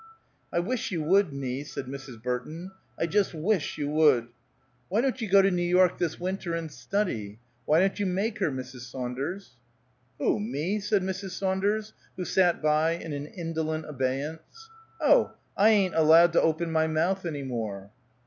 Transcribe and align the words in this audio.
"I 0.51 0.57
wish 0.59 0.89
you 0.91 1.03
would, 1.03 1.31
Nie," 1.31 1.63
said 1.63 1.85
Mrs. 1.85 2.23
Burton, 2.23 2.71
"I 2.97 3.05
just 3.05 3.35
wish 3.35 3.77
you 3.77 3.87
would. 3.89 4.29
Why 4.89 4.99
don't 4.99 5.21
you 5.21 5.29
go 5.29 5.43
to 5.43 5.51
New 5.51 5.61
York, 5.61 5.99
this 5.99 6.19
winter, 6.19 6.55
and 6.55 6.71
study! 6.71 7.37
Why 7.65 7.81
don't 7.81 7.99
you 7.99 8.07
make 8.07 8.39
her, 8.39 8.49
Mrs. 8.49 8.79
Saunders?" 8.89 9.57
"Who? 10.17 10.39
Me?" 10.39 10.79
said 10.79 11.03
Mrs. 11.03 11.37
Saunders, 11.37 11.93
who 12.15 12.25
sat 12.25 12.63
by, 12.63 12.93
in 12.93 13.13
an 13.13 13.27
indolent 13.27 13.85
abeyance. 13.87 14.69
"Oh! 14.99 15.33
I 15.55 15.69
ain't 15.69 15.93
allowed 15.93 16.33
to 16.33 16.41
open 16.41 16.71
my 16.71 16.87
mouth 16.87 17.23
any 17.23 17.43
more." 17.43 17.91